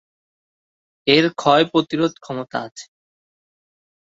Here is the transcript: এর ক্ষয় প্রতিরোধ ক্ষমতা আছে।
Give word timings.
এর 1.07 1.25
ক্ষয় 1.33 1.63
প্রতিরোধ 1.71 2.13
ক্ষমতা 2.23 2.57
আছে। 2.67 2.85